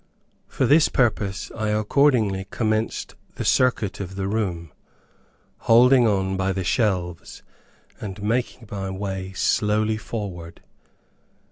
[0.47, 4.73] For this purpose I accordingly commenced the circuit of the room,
[5.69, 7.43] holding on by the shelves,
[7.99, 10.63] and making my way slowly onward.